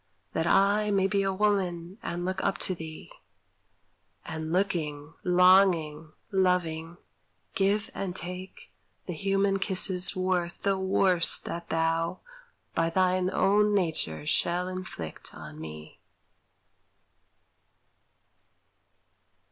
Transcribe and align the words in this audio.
that 0.31 0.47
I 0.47 0.89
May 0.89 1.05
be 1.05 1.21
a 1.21 1.31
woman, 1.31 1.99
and 2.01 2.25
look 2.25 2.43
up 2.43 2.57
to 2.57 2.73
thee; 2.73 3.11
And 4.25 4.51
looking, 4.51 5.13
longing, 5.23 6.13
loving, 6.31 6.97
give 7.53 7.91
and 7.93 8.15
take 8.15 8.71
The 9.05 9.13
human 9.13 9.59
kisses 9.59 10.15
worth 10.15 10.59
the 10.63 10.79
worst 10.79 11.45
that 11.45 11.69
thou 11.69 12.21
By 12.73 12.89
thine 12.89 13.29
own 13.29 13.75
nature 13.75 14.25
shalt 14.25 14.69
inflict 14.75 15.35
on 15.35 15.59
me. 15.61 15.99